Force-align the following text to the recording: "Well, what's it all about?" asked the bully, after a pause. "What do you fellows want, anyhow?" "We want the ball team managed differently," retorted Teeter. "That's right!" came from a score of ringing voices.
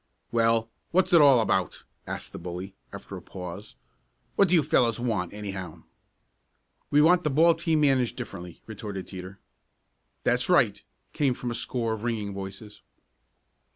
"Well, 0.31 0.67
what's 0.89 1.13
it 1.13 1.21
all 1.21 1.41
about?" 1.41 1.83
asked 2.07 2.31
the 2.33 2.39
bully, 2.39 2.73
after 2.91 3.15
a 3.17 3.21
pause. 3.21 3.75
"What 4.35 4.47
do 4.47 4.55
you 4.55 4.63
fellows 4.63 4.99
want, 4.99 5.31
anyhow?" 5.31 5.83
"We 6.89 7.03
want 7.03 7.23
the 7.23 7.29
ball 7.29 7.53
team 7.53 7.81
managed 7.81 8.15
differently," 8.15 8.63
retorted 8.65 9.05
Teeter. 9.07 9.37
"That's 10.23 10.49
right!" 10.49 10.83
came 11.13 11.35
from 11.35 11.51
a 11.51 11.53
score 11.53 11.93
of 11.93 12.01
ringing 12.03 12.33
voices. 12.33 12.81